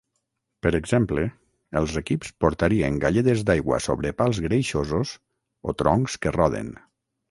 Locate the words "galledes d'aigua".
3.05-3.81